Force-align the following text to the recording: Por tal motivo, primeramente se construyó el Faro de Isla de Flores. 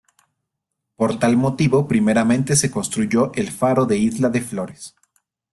Por 0.95 1.19
tal 1.19 1.37
motivo, 1.37 1.87
primeramente 1.87 2.55
se 2.55 2.71
construyó 2.71 3.31
el 3.35 3.51
Faro 3.51 3.85
de 3.85 3.99
Isla 3.99 4.29
de 4.29 4.41
Flores. 4.41 4.95